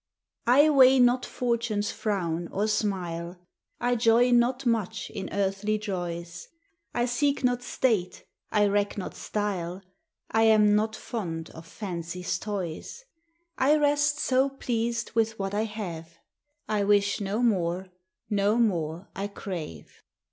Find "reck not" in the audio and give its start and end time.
8.65-9.13